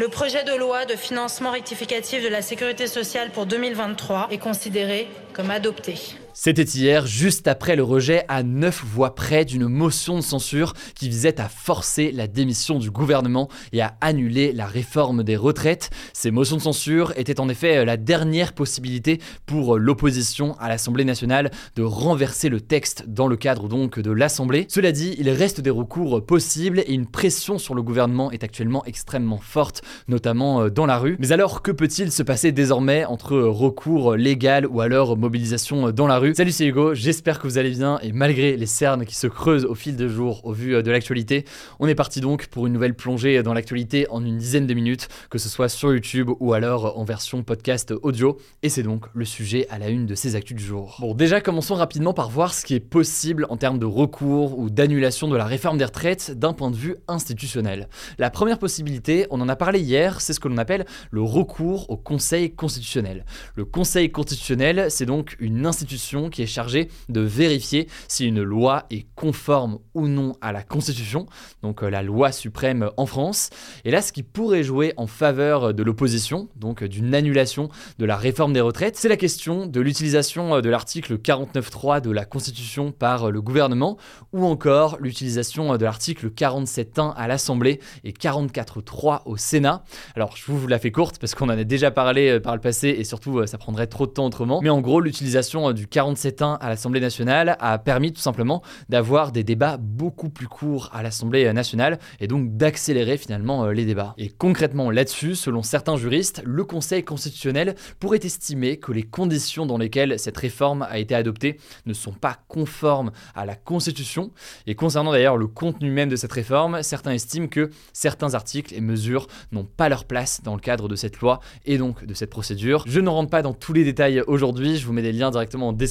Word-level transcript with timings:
Le 0.00 0.08
projet 0.08 0.44
de 0.44 0.54
loi 0.54 0.86
de 0.86 0.96
financement 0.96 1.50
rectificatif 1.50 2.24
de 2.24 2.28
la 2.28 2.40
sécurité 2.40 2.86
sociale 2.86 3.32
pour 3.32 3.44
2023 3.44 4.28
est 4.30 4.38
considéré 4.38 5.10
comme 5.34 5.50
adopté. 5.50 5.96
C'était 6.42 6.62
hier, 6.62 7.06
juste 7.06 7.48
après 7.48 7.76
le 7.76 7.82
rejet 7.82 8.24
à 8.28 8.42
neuf 8.42 8.82
voix 8.82 9.14
près 9.14 9.44
d'une 9.44 9.68
motion 9.68 10.16
de 10.16 10.22
censure 10.22 10.72
qui 10.94 11.10
visait 11.10 11.38
à 11.38 11.50
forcer 11.50 12.12
la 12.12 12.28
démission 12.28 12.78
du 12.78 12.90
gouvernement 12.90 13.50
et 13.74 13.82
à 13.82 13.98
annuler 14.00 14.54
la 14.54 14.64
réforme 14.64 15.22
des 15.22 15.36
retraites. 15.36 15.90
Ces 16.14 16.30
motions 16.30 16.56
de 16.56 16.62
censure 16.62 17.12
étaient 17.16 17.40
en 17.40 17.50
effet 17.50 17.84
la 17.84 17.98
dernière 17.98 18.54
possibilité 18.54 19.20
pour 19.44 19.76
l'opposition 19.76 20.56
à 20.58 20.70
l'Assemblée 20.70 21.04
nationale 21.04 21.50
de 21.76 21.82
renverser 21.82 22.48
le 22.48 22.62
texte 22.62 23.04
dans 23.06 23.26
le 23.26 23.36
cadre 23.36 23.68
donc 23.68 24.00
de 24.00 24.10
l'Assemblée. 24.10 24.64
Cela 24.70 24.92
dit, 24.92 25.16
il 25.18 25.28
reste 25.28 25.60
des 25.60 25.68
recours 25.68 26.24
possibles 26.24 26.80
et 26.86 26.94
une 26.94 27.04
pression 27.04 27.58
sur 27.58 27.74
le 27.74 27.82
gouvernement 27.82 28.32
est 28.32 28.44
actuellement 28.44 28.82
extrêmement 28.86 29.40
forte, 29.42 29.82
notamment 30.08 30.62
euh, 30.62 30.70
dans 30.70 30.86
la 30.86 30.96
rue. 30.96 31.18
Mais 31.20 31.32
alors, 31.32 31.60
que 31.60 31.70
peut-il 31.70 32.10
se 32.10 32.22
passer 32.22 32.50
désormais 32.50 33.04
entre 33.04 33.36
recours 33.36 34.16
légal 34.16 34.64
ou 34.64 34.80
alors 34.80 35.18
mobilisation 35.18 35.90
dans 35.90 36.06
la 36.06 36.18
rue? 36.18 36.29
Salut, 36.34 36.52
c'est 36.52 36.66
Hugo, 36.66 36.94
j'espère 36.94 37.38
que 37.38 37.48
vous 37.48 37.56
allez 37.56 37.70
bien 37.70 37.98
et 38.02 38.12
malgré 38.12 38.56
les 38.56 38.66
cernes 38.66 39.06
qui 39.06 39.16
se 39.16 39.26
creusent 39.26 39.64
au 39.64 39.74
fil 39.74 39.96
des 39.96 40.08
jours 40.08 40.44
au 40.44 40.52
vu 40.52 40.74
euh, 40.74 40.82
de 40.82 40.90
l'actualité, 40.90 41.44
on 41.78 41.88
est 41.88 41.94
parti 41.94 42.20
donc 42.20 42.46
pour 42.48 42.66
une 42.66 42.74
nouvelle 42.74 42.94
plongée 42.94 43.42
dans 43.42 43.54
l'actualité 43.54 44.06
en 44.10 44.24
une 44.24 44.36
dizaine 44.36 44.66
de 44.66 44.74
minutes, 44.74 45.08
que 45.30 45.38
ce 45.38 45.48
soit 45.48 45.70
sur 45.70 45.92
YouTube 45.92 46.30
ou 46.38 46.52
alors 46.52 46.98
en 46.98 47.04
version 47.04 47.42
podcast 47.42 47.94
audio, 48.02 48.36
et 48.62 48.68
c'est 48.68 48.82
donc 48.82 49.06
le 49.14 49.24
sujet 49.24 49.66
à 49.70 49.78
la 49.78 49.88
une 49.88 50.04
de 50.04 50.14
ces 50.14 50.36
actus 50.36 50.56
du 50.56 50.62
jour. 50.62 50.98
Bon, 51.00 51.14
déjà 51.14 51.40
commençons 51.40 51.74
rapidement 51.74 52.12
par 52.12 52.28
voir 52.28 52.52
ce 52.52 52.66
qui 52.66 52.74
est 52.74 52.80
possible 52.80 53.46
en 53.48 53.56
termes 53.56 53.78
de 53.78 53.86
recours 53.86 54.58
ou 54.58 54.68
d'annulation 54.68 55.26
de 55.26 55.36
la 55.36 55.46
réforme 55.46 55.78
des 55.78 55.86
retraites 55.86 56.38
d'un 56.38 56.52
point 56.52 56.70
de 56.70 56.76
vue 56.76 56.96
institutionnel. 57.08 57.88
La 58.18 58.28
première 58.28 58.58
possibilité, 58.58 59.26
on 59.30 59.40
en 59.40 59.48
a 59.48 59.56
parlé 59.56 59.80
hier, 59.80 60.20
c'est 60.20 60.34
ce 60.34 60.40
que 60.40 60.48
l'on 60.48 60.58
appelle 60.58 60.84
le 61.10 61.22
recours 61.22 61.88
au 61.88 61.96
Conseil 61.96 62.54
constitutionnel. 62.54 63.24
Le 63.56 63.64
Conseil 63.64 64.12
constitutionnel, 64.12 64.86
c'est 64.90 65.06
donc 65.06 65.36
une 65.40 65.64
institution 65.64 66.09
qui 66.30 66.42
est 66.42 66.46
chargée 66.46 66.88
de 67.08 67.20
vérifier 67.20 67.88
si 68.08 68.26
une 68.26 68.42
loi 68.42 68.86
est 68.90 69.06
conforme 69.14 69.78
ou 69.94 70.08
non 70.08 70.34
à 70.40 70.52
la 70.52 70.62
Constitution, 70.62 71.26
donc 71.62 71.82
euh, 71.82 71.90
la 71.90 72.02
loi 72.02 72.32
suprême 72.32 72.90
en 72.96 73.06
France. 73.06 73.50
Et 73.84 73.90
là, 73.90 74.02
ce 74.02 74.12
qui 74.12 74.22
pourrait 74.22 74.62
jouer 74.62 74.92
en 74.96 75.06
faveur 75.06 75.72
de 75.74 75.82
l'opposition, 75.82 76.48
donc 76.56 76.82
d'une 76.84 77.14
annulation 77.14 77.68
de 77.98 78.04
la 78.04 78.16
réforme 78.16 78.52
des 78.52 78.60
retraites, 78.60 78.96
c'est 78.96 79.08
la 79.08 79.16
question 79.16 79.66
de 79.66 79.80
l'utilisation 79.80 80.56
euh, 80.56 80.60
de 80.60 80.68
l'article 80.68 81.18
49.3 81.18 82.00
de 82.00 82.10
la 82.10 82.24
Constitution 82.24 82.92
par 82.92 83.28
euh, 83.28 83.30
le 83.30 83.40
gouvernement, 83.40 83.96
ou 84.32 84.44
encore 84.44 84.96
l'utilisation 85.00 85.76
de 85.76 85.84
l'article 85.84 86.30
47.1 86.30 87.14
à 87.14 87.28
l'Assemblée 87.28 87.80
et 88.04 88.12
44.3 88.12 89.22
au 89.26 89.36
Sénat. 89.36 89.84
Alors, 90.16 90.36
je 90.36 90.50
vous 90.50 90.66
la 90.66 90.78
fais 90.78 90.90
courte 90.90 91.18
parce 91.18 91.34
qu'on 91.34 91.46
en 91.46 91.50
a 91.50 91.64
déjà 91.64 91.90
parlé 91.90 92.40
par 92.40 92.54
le 92.54 92.60
passé 92.60 92.88
et 92.88 93.04
surtout 93.04 93.46
ça 93.46 93.58
prendrait 93.58 93.86
trop 93.86 94.06
de 94.06 94.12
temps 94.12 94.26
autrement. 94.26 94.60
Mais 94.62 94.70
en 94.70 94.80
gros, 94.80 95.00
l'utilisation 95.00 95.72
du 95.72 95.86
47.1 96.00 96.56
à 96.58 96.68
l'Assemblée 96.70 97.00
nationale 97.00 97.56
a 97.60 97.78
permis 97.78 98.12
tout 98.12 98.20
simplement 98.20 98.62
d'avoir 98.88 99.32
des 99.32 99.44
débats 99.44 99.76
beaucoup 99.76 100.30
plus 100.30 100.48
courts 100.48 100.88
à 100.94 101.02
l'Assemblée 101.02 101.52
nationale 101.52 101.98
et 102.20 102.26
donc 102.26 102.56
d'accélérer 102.56 103.18
finalement 103.18 103.64
euh, 103.64 103.72
les 103.72 103.84
débats. 103.84 104.14
Et 104.16 104.30
concrètement 104.30 104.90
là-dessus, 104.90 105.34
selon 105.34 105.62
certains 105.62 105.96
juristes, 105.96 106.42
le 106.46 106.64
Conseil 106.64 107.04
constitutionnel 107.04 107.74
pourrait 107.98 108.20
estimer 108.22 108.78
que 108.78 108.92
les 108.92 109.02
conditions 109.02 109.66
dans 109.66 109.76
lesquelles 109.76 110.18
cette 110.18 110.38
réforme 110.38 110.86
a 110.88 110.98
été 110.98 111.14
adoptée 111.14 111.58
ne 111.84 111.92
sont 111.92 112.12
pas 112.12 112.38
conformes 112.48 113.10
à 113.34 113.44
la 113.44 113.54
Constitution. 113.54 114.30
Et 114.66 114.74
concernant 114.74 115.12
d'ailleurs 115.12 115.36
le 115.36 115.48
contenu 115.48 115.90
même 115.90 116.08
de 116.08 116.16
cette 116.16 116.32
réforme, 116.32 116.82
certains 116.82 117.12
estiment 117.12 117.48
que 117.48 117.68
certains 117.92 118.32
articles 118.32 118.74
et 118.74 118.80
mesures 118.80 119.26
n'ont 119.52 119.64
pas 119.64 119.90
leur 119.90 120.06
place 120.06 120.40
dans 120.42 120.54
le 120.54 120.60
cadre 120.60 120.88
de 120.88 120.96
cette 120.96 121.20
loi 121.20 121.40
et 121.66 121.76
donc 121.76 122.06
de 122.06 122.14
cette 122.14 122.30
procédure. 122.30 122.84
Je 122.86 123.00
ne 123.00 123.08
rentre 123.10 123.28
pas 123.28 123.42
dans 123.42 123.52
tous 123.52 123.74
les 123.74 123.84
détails 123.84 124.22
aujourd'hui, 124.26 124.78
je 124.78 124.86
vous 124.86 124.94
mets 124.94 125.02
des 125.02 125.12
liens 125.12 125.30
directement 125.30 125.68
en 125.68 125.72
description 125.72 125.89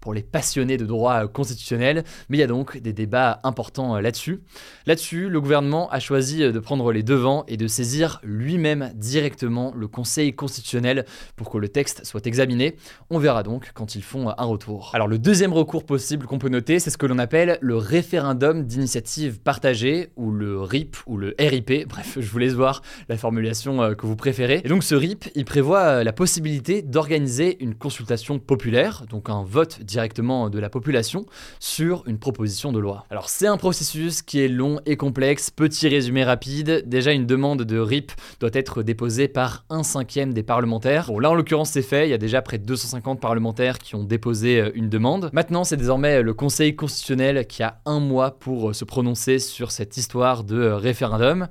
pour 0.00 0.14
les 0.14 0.22
passionnés 0.22 0.76
de 0.76 0.86
droit 0.86 1.24
euh, 1.24 1.28
constitutionnel, 1.28 2.04
mais 2.28 2.38
il 2.38 2.40
y 2.40 2.44
a 2.44 2.46
donc 2.46 2.78
des 2.78 2.92
débats 2.92 3.40
importants 3.44 3.96
euh, 3.96 4.00
là-dessus. 4.00 4.40
Là-dessus, 4.86 5.28
le 5.28 5.40
gouvernement 5.40 5.90
a 5.90 6.00
choisi 6.00 6.42
euh, 6.42 6.52
de 6.52 6.58
prendre 6.58 6.92
les 6.92 7.02
devants 7.02 7.44
et 7.48 7.56
de 7.56 7.66
saisir 7.66 8.20
lui-même 8.22 8.92
directement 8.94 9.72
le 9.74 9.88
Conseil 9.88 10.32
constitutionnel 10.34 11.04
pour 11.36 11.50
que 11.50 11.58
le 11.58 11.68
texte 11.68 12.04
soit 12.04 12.26
examiné. 12.26 12.76
On 13.10 13.18
verra 13.18 13.42
donc 13.42 13.70
quand 13.74 13.94
ils 13.94 14.02
font 14.02 14.28
un 14.28 14.44
retour. 14.44 14.90
Alors 14.94 15.08
le 15.08 15.18
deuxième 15.18 15.52
recours 15.52 15.84
possible 15.84 16.26
qu'on 16.26 16.38
peut 16.38 16.48
noter, 16.48 16.78
c'est 16.78 16.90
ce 16.90 16.98
que 16.98 17.06
l'on 17.06 17.18
appelle 17.18 17.58
le 17.60 17.76
référendum 17.76 18.64
d'initiative 18.64 19.40
partagée, 19.40 20.10
ou 20.16 20.30
le 20.30 20.60
RIP, 20.60 20.96
ou 21.06 21.16
le 21.16 21.34
RIP, 21.38 21.88
bref, 21.88 22.18
je 22.20 22.30
vous 22.30 22.38
laisse 22.38 22.54
voir 22.54 22.82
la 23.08 23.16
formulation 23.16 23.94
que 23.94 24.06
vous 24.06 24.16
préférez. 24.16 24.62
Et 24.64 24.68
donc 24.68 24.82
ce 24.84 24.94
RIP, 24.94 25.26
il 25.34 25.44
prévoit 25.44 26.04
la 26.04 26.12
possibilité 26.12 26.82
d'organiser 26.82 27.62
une 27.62 27.74
consultation 27.74 28.38
populaire, 28.38 29.04
un 29.28 29.42
vote 29.42 29.80
directement 29.82 30.50
de 30.50 30.58
la 30.58 30.70
population 30.70 31.26
sur 31.60 32.02
une 32.06 32.18
proposition 32.18 32.72
de 32.72 32.78
loi. 32.78 33.04
Alors 33.10 33.28
c'est 33.28 33.46
un 33.46 33.56
processus 33.56 34.22
qui 34.22 34.40
est 34.40 34.48
long 34.48 34.80
et 34.86 34.96
complexe, 34.96 35.50
petit 35.50 35.88
résumé 35.88 36.24
rapide, 36.24 36.84
déjà 36.86 37.12
une 37.12 37.26
demande 37.26 37.62
de 37.62 37.78
RIP 37.78 38.12
doit 38.40 38.50
être 38.52 38.82
déposée 38.82 39.28
par 39.28 39.64
un 39.70 39.82
cinquième 39.82 40.32
des 40.32 40.42
parlementaires. 40.42 41.06
Bon 41.08 41.18
là 41.18 41.30
en 41.30 41.34
l'occurrence 41.34 41.70
c'est 41.70 41.82
fait, 41.82 42.06
il 42.06 42.10
y 42.10 42.14
a 42.14 42.18
déjà 42.18 42.42
près 42.42 42.58
de 42.58 42.64
250 42.64 43.20
parlementaires 43.20 43.78
qui 43.78 43.94
ont 43.94 44.04
déposé 44.04 44.60
euh, 44.60 44.70
une 44.74 44.88
demande. 44.88 45.30
Maintenant 45.32 45.64
c'est 45.64 45.76
désormais 45.76 46.22
le 46.22 46.34
Conseil 46.34 46.74
constitutionnel 46.76 47.46
qui 47.46 47.62
a 47.62 47.80
un 47.84 48.00
mois 48.00 48.38
pour 48.38 48.70
euh, 48.70 48.72
se 48.72 48.84
prononcer 48.84 49.38
sur 49.38 49.70
cette 49.70 49.96
histoire 49.96 50.44
de 50.44 50.56
euh, 50.56 50.76
référendum. 50.76 51.48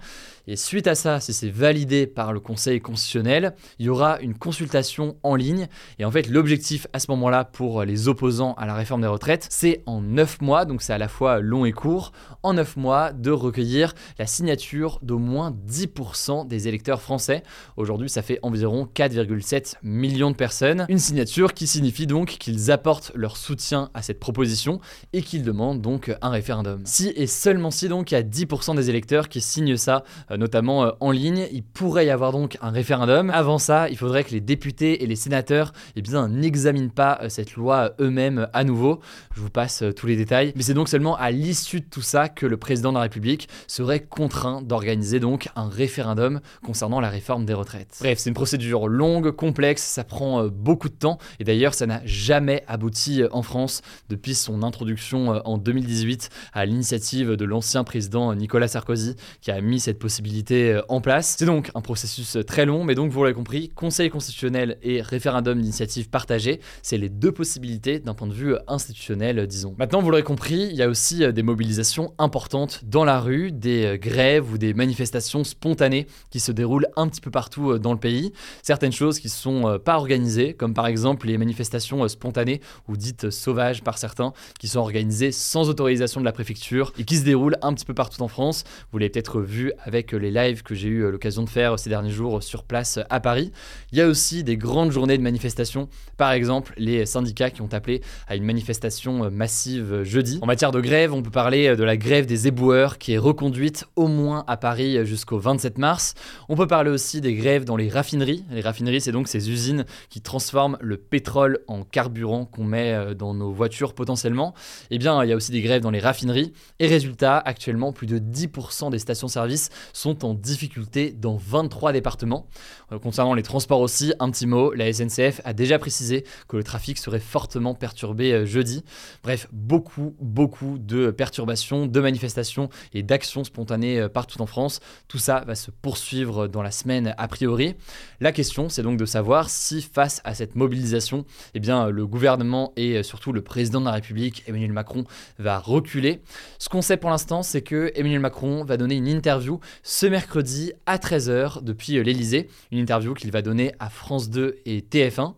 Et 0.50 0.56
suite 0.56 0.88
à 0.88 0.96
ça, 0.96 1.20
si 1.20 1.34
c'est 1.34 1.50
validé 1.50 2.08
par 2.08 2.32
le 2.32 2.40
Conseil 2.40 2.80
constitutionnel, 2.80 3.54
il 3.80 3.88
y 3.88 3.90
aura 3.90 4.22
une 4.22 4.34
consultation 4.34 5.18
en 5.22 5.36
ligne. 5.36 5.68
Et 6.00 6.06
en 6.06 6.12
fait, 6.12 6.30
l'objectif 6.30 6.88
à 6.94 7.00
ce 7.00 7.12
moment-là 7.12 7.44
pour 7.44 7.84
les 7.84 8.08
opposants 8.08 8.54
à 8.54 8.66
la 8.66 8.74
réforme 8.74 9.02
des 9.02 9.08
retraites, 9.08 9.46
c'est 9.50 9.84
en 9.86 10.00
9 10.00 10.40
mois, 10.42 10.64
donc 10.64 10.82
c'est 10.82 10.94
à 10.94 10.98
la 10.98 11.10
fois 11.10 11.42
long 11.42 11.66
et 11.66 11.74
court, 11.74 12.14
en 12.44 12.54
9 12.54 12.78
mois 12.78 13.12
de 13.12 13.30
recueillir 13.30 13.94
la 14.20 14.26
signature 14.26 15.00
d'au 15.02 15.20
moins 15.20 15.52
10% 15.52 16.48
des 16.48 16.70
électeurs 16.70 17.02
français. 17.02 17.44
Aujourd'hui, 17.76 18.10
ça 18.10 18.22
fait 18.22 18.40
environ 18.42 18.88
4,7 18.96 19.76
millions 19.84 20.32
de 20.32 20.38
personnes. 20.38 20.86
Une 20.88 20.98
signature 20.98 21.54
qui 21.54 21.68
signifie 21.68 22.08
donc 22.08 22.30
qu'ils 22.40 22.72
apportent 22.72 23.12
leur 23.16 23.36
soutien 23.36 23.90
à 23.94 24.02
cette 24.02 24.22
proposition 24.22 24.80
et 25.12 25.22
qu'ils 25.22 25.44
demandent 25.44 25.82
donc 25.82 26.16
un 26.22 26.30
référendum. 26.30 26.82
Si 26.86 27.12
et 27.18 27.28
seulement 27.28 27.70
si 27.70 27.90
donc 27.90 28.12
il 28.12 28.14
y 28.14 28.18
a 28.18 28.24
10% 28.24 28.78
des 28.78 28.90
électeurs 28.90 29.28
qui 29.28 29.42
signent 29.42 29.76
ça, 29.76 30.06
euh, 30.32 30.37
notamment 30.38 30.86
euh, 30.86 30.92
en 31.00 31.12
ligne. 31.12 31.48
Il 31.52 31.64
pourrait 31.64 32.06
y 32.06 32.10
avoir 32.10 32.32
donc 32.32 32.58
un 32.62 32.70
référendum. 32.70 33.30
Avant 33.30 33.58
ça, 33.58 33.90
il 33.90 33.98
faudrait 33.98 34.24
que 34.24 34.32
les 34.32 34.42
députés 34.42 35.04
et 35.04 35.08
les 35.08 35.16
sénateurs 35.16 35.74
eh 35.96 36.02
bien, 36.02 36.28
n'examinent 36.28 36.92
pas 36.92 37.20
euh, 37.22 37.30
cette 37.30 37.56
loi 37.56 37.94
eux-mêmes 38.00 38.48
à 38.54 38.64
nouveau. 38.64 39.00
Je 39.36 39.42
vous 39.42 39.50
passe 39.50 39.82
euh, 39.82 39.92
tous 39.92 40.08
les 40.08 40.16
détails. 40.16 40.54
Mais 40.56 40.64
c'est 40.64 40.74
donc 40.74 40.90
seulement 40.90 41.16
à 41.18 41.32
l'issue 41.32 41.82
de 41.82 41.86
tout 41.86 42.02
ça 42.02 42.30
que 42.30 42.46
le 42.46 42.58
président 42.58 42.92
de 42.92 42.98
la 42.98 43.02
République 43.02 43.50
serait 43.68 44.00
contraint 44.00 44.62
d'organiser 44.62 45.20
donc 45.20 45.50
un 45.56 45.68
référendum 45.68 46.40
concernant 46.64 47.00
la 47.00 47.10
réforme 47.10 47.46
des 47.46 47.54
retraites. 47.54 47.98
Bref, 48.00 48.20
c'est 48.20 48.30
une 48.30 48.36
procédure 48.36 48.88
longue, 48.88 49.32
complexe, 49.32 49.84
ça 49.84 50.04
prend 50.04 50.48
beaucoup 50.48 50.90
de 50.90 50.94
temps. 50.94 51.18
Et 51.40 51.44
d'ailleurs, 51.44 51.74
ça 51.74 51.86
n'a 51.86 52.02
jamais 52.06 52.64
abouti 52.68 53.24
en 53.32 53.42
France 53.42 53.82
depuis 54.10 54.36
son 54.36 54.64
introduction 54.64 55.42
en 55.46 55.58
2018 55.58 56.30
à 56.54 56.66
l'initiative 56.66 57.32
de 57.32 57.46
l'ancien 57.46 57.84
président 57.84 58.34
Nicolas 58.36 58.68
Sarkozy 58.68 59.16
qui 59.42 59.52
a 59.52 59.62
mis 59.62 59.80
cette 59.80 60.00
possibilité 60.00 60.27
euh, 60.52 60.82
en 60.90 61.02
place. 61.02 61.36
C'est 61.38 61.46
donc 61.46 61.72
un 61.76 61.82
processus 61.82 62.38
euh, 62.38 62.44
très 62.44 62.66
long, 62.66 62.84
mais 62.84 62.96
donc 62.96 63.12
vous 63.12 63.24
l'avez 63.24 63.34
compris, 63.34 63.70
Conseil 63.70 64.10
constitutionnel 64.10 64.78
et 64.82 65.02
référendum 65.02 65.60
d'initiative 65.60 66.10
partagée, 66.10 66.60
c'est 66.82 66.98
les 66.98 67.10
deux 67.10 67.32
possibilités 67.32 67.48
possibilités 67.48 68.00
d'un 68.00 68.14
point 68.14 68.28
de 68.28 68.34
vue 68.34 68.56
institutionnel, 68.68 69.48
disons. 69.48 69.74
Maintenant, 69.80 70.02
vous 70.02 70.12
l'aurez 70.12 70.24
compris, 70.24 70.68
il 70.70 70.76
y 70.76 70.84
a 70.84 70.90
aussi 70.90 71.32
des 71.32 71.44
mobilisations 71.44 72.14
importantes 72.18 72.82
dans 72.84 73.06
la 73.06 73.22
rue, 73.22 73.54
des 73.54 73.98
grèves 74.02 74.52
ou 74.52 74.58
des 74.58 74.74
manifestations 74.74 75.46
spontanées 75.46 76.08
qui 76.30 76.42
se 76.42 76.52
déroulent 76.52 76.88
un 76.98 77.08
petit 77.08 77.22
peu 77.22 77.32
partout 77.32 77.80
dans 77.80 77.94
le 77.94 78.00
pays. 78.00 78.34
Certaines 78.64 78.92
choses 78.92 79.20
qui 79.20 79.28
ne 79.28 79.32
sont 79.32 79.80
pas 79.84 79.96
organisées, 79.96 80.54
comme 80.54 80.74
par 80.74 80.88
exemple 80.88 81.28
les 81.28 81.38
manifestations 81.38 82.06
spontanées 82.10 82.60
ou 82.90 82.98
dites 82.98 83.30
sauvages 83.30 83.82
par 83.82 83.98
certains, 83.98 84.34
qui 84.60 84.68
sont 84.68 84.80
organisées 84.80 85.32
sans 85.32 85.70
autorisation 85.70 86.20
de 86.20 86.26
la 86.26 86.34
préfecture 86.34 86.92
et 87.00 87.06
qui 87.06 87.16
se 87.16 87.24
déroulent 87.24 87.58
un 87.62 87.74
petit 87.74 87.86
peu 87.86 87.94
partout 87.94 88.22
en 88.22 88.28
France. 88.28 88.66
Vous 88.92 88.98
l'avez 88.98 89.10
peut-être 89.10 89.40
vu 89.42 89.72
avec 89.86 90.12
les 90.18 90.32
lives 90.32 90.64
que 90.64 90.76
j'ai 90.76 90.90
eu 90.90 91.10
l'occasion 91.10 91.44
de 91.44 91.50
faire 91.50 91.80
ces 91.80 91.90
derniers 91.90 92.12
jours 92.12 92.44
sur 92.44 92.64
place 92.64 93.00
à 93.10 93.20
Paris. 93.20 93.52
Il 93.92 93.98
y 93.98 94.02
a 94.02 94.08
aussi 94.08 94.44
des 94.44 94.58
grandes 94.58 94.92
journées 94.92 95.18
de 95.18 95.24
manifestations, 95.24 95.90
par 96.18 96.32
exemple 96.32 96.74
les 96.78 97.06
syndicats 97.06 97.50
qui 97.50 97.62
ont 97.62 97.70
appelé 97.72 98.02
à 98.28 98.36
une 98.36 98.44
manifestation 98.44 99.30
massive 99.32 100.04
jeudi. 100.04 100.40
En 100.42 100.46
matière 100.46 100.72
de 100.72 100.82
grève, 100.82 101.14
on 101.14 101.22
peut 101.22 101.32
parler 101.32 101.76
de 101.76 101.84
la 101.84 101.98
grève 101.98 102.26
des 102.26 102.48
éboueurs 102.48 102.98
qui 102.98 103.14
est 103.14 103.18
reconduite 103.18 103.86
au 103.96 104.08
moins 104.08 104.44
à 104.48 104.58
Paris 104.58 105.06
jusqu'au 105.06 105.40
27 105.40 105.78
mars. 105.78 106.14
On 106.50 106.56
peut 106.56 106.68
parler 106.68 106.90
aussi 106.90 107.22
des 107.22 107.34
grèves 107.34 107.66
dans 107.66 107.78
les 107.78 107.90
raffineries. 107.90 108.44
Les 108.52 108.62
raffineries, 108.62 109.02
c'est 109.02 109.12
donc 109.12 109.28
ces 109.28 109.50
usines 109.50 109.86
qui 110.10 110.22
transforment 110.22 110.78
le 110.82 110.98
pétrole 110.98 111.60
en 111.68 111.84
carburant 111.84 112.46
qu'on 112.46 112.64
met 112.64 113.16
dans 113.16 113.34
nos 113.34 113.52
voitures 113.52 113.94
potentiellement. 113.94 114.54
Eh 114.92 114.98
bien, 114.98 115.24
il 115.24 115.30
y 115.30 115.34
a 115.34 115.36
aussi 115.36 115.52
des 115.52 115.62
grèves 115.62 115.82
dans 115.82 115.92
les 115.92 116.00
raffineries. 116.00 116.54
Et 116.80 116.88
résultat, 116.88 117.38
actuellement, 117.38 117.92
plus 117.92 118.08
de 118.08 118.20
10% 118.20 118.92
des 118.92 119.00
stations-service 119.00 119.70
sont 119.98 120.26
en 120.26 120.34
difficulté 120.34 121.12
dans 121.12 121.38
23 121.38 121.92
départements. 121.92 122.48
Euh, 122.92 123.00
concernant 123.00 123.34
les 123.34 123.42
transports 123.42 123.82
aussi, 123.82 124.14
un 124.20 124.30
petit 124.30 124.46
mot, 124.46 124.72
la 124.74 124.94
SNCF 124.94 125.42
a 125.44 125.54
déjà 125.54 125.80
précisé 125.80 126.24
que 126.48 126.56
le 126.56 126.64
trafic 126.64 127.00
serait 127.00 127.20
fortement 127.20 127.74
perturbé 127.74 128.32
euh, 128.32 128.46
jeudi. 128.46 128.84
Bref, 129.24 129.48
beaucoup, 129.52 130.16
beaucoup 130.22 130.78
de 130.78 131.10
perturbations, 131.10 131.88
de 131.88 132.00
manifestations 132.00 132.70
et 132.94 133.02
d'actions 133.02 133.44
spontanées 133.44 134.00
euh, 134.00 134.08
partout 134.08 134.40
en 134.42 134.46
France. 134.46 134.82
Tout 135.08 135.18
ça 135.18 135.44
va 135.48 135.56
se 135.56 135.72
poursuivre 135.72 136.48
dans 136.48 136.62
la 136.62 136.72
semaine 136.72 137.16
a 137.18 137.28
priori. 137.28 137.74
La 138.20 138.32
question, 138.32 138.70
c'est 138.70 138.84
donc 138.84 138.98
de 138.98 139.06
savoir 139.06 139.50
si 139.50 139.82
face 139.82 140.22
à 140.24 140.36
cette 140.36 140.56
mobilisation, 140.56 141.26
eh 141.56 141.60
bien, 141.60 141.90
le 141.90 142.06
gouvernement 142.06 142.72
et 142.76 143.02
surtout 143.02 143.34
le 143.34 143.42
président 143.42 143.80
de 143.80 143.86
la 143.86 143.94
République, 143.94 144.44
Emmanuel 144.48 144.74
Macron, 144.74 145.06
va 145.40 145.58
reculer. 145.58 146.22
Ce 146.60 146.70
qu'on 146.70 146.82
sait 146.84 146.98
pour 146.98 147.10
l'instant, 147.10 147.42
c'est 147.42 147.62
que 147.62 147.92
Emmanuel 147.96 148.20
Macron 148.20 148.64
va 148.64 148.78
donner 148.78 148.96
une 148.96 149.08
interview 149.08 149.60
ce 149.90 150.06
mercredi 150.06 150.74
à 150.86 150.98
13h 150.98 151.64
depuis 151.64 151.94
l'Elysée, 152.04 152.50
une 152.74 152.80
interview 152.80 153.14
qu'il 153.14 153.32
va 153.32 153.42
donner 153.42 153.72
à 153.80 153.90
France 153.90 154.30
2 154.30 154.58
et 154.66 154.82
TF1. 154.82 155.36